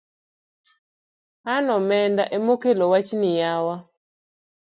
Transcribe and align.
An 1.53 1.65
omenda 1.77 2.23
emokelo 2.37 2.83
wachni 2.91 3.29
yawa 3.41 3.75